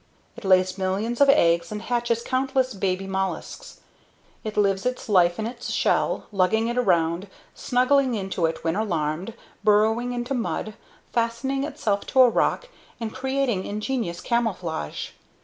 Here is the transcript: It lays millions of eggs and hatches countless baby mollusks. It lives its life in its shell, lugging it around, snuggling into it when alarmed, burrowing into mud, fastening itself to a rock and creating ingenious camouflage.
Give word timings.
It 0.35 0.43
lays 0.43 0.79
millions 0.79 1.21
of 1.21 1.29
eggs 1.29 1.71
and 1.71 1.79
hatches 1.79 2.23
countless 2.23 2.73
baby 2.73 3.05
mollusks. 3.05 3.81
It 4.43 4.57
lives 4.57 4.83
its 4.83 5.07
life 5.07 5.37
in 5.37 5.45
its 5.45 5.69
shell, 5.69 6.25
lugging 6.31 6.67
it 6.69 6.75
around, 6.79 7.27
snuggling 7.53 8.15
into 8.15 8.47
it 8.47 8.63
when 8.63 8.75
alarmed, 8.75 9.35
burrowing 9.63 10.11
into 10.11 10.33
mud, 10.33 10.73
fastening 11.13 11.63
itself 11.65 12.07
to 12.07 12.21
a 12.21 12.29
rock 12.29 12.67
and 12.99 13.13
creating 13.13 13.63
ingenious 13.67 14.21
camouflage. 14.21 15.09